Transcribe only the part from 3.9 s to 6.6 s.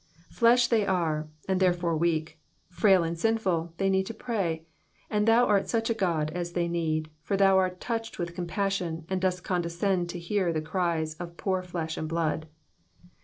to pray; »nd thou art such a God as